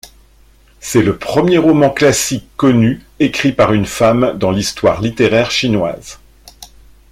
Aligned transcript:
C'est 0.79 1.03
le 1.03 1.15
premier 1.19 1.59
roman 1.59 1.91
classique 1.91 2.47
connu 2.57 3.03
écrit 3.19 3.51
par 3.51 3.71
une 3.71 3.85
femme 3.85 4.35
dans 4.39 4.49
l'histoire 4.49 4.99
littéraire 4.99 5.51
chinoise. 5.51 6.17